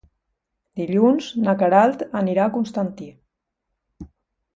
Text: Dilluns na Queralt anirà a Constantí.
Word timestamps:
Dilluns 0.79 1.27
na 1.47 1.53
Queralt 1.59 2.01
anirà 2.21 2.47
a 2.47 2.53
Constantí. 2.57 3.11